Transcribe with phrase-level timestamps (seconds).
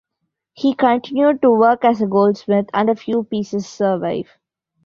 [0.53, 4.31] He continued to work as a goldsmith and a few pieces survive.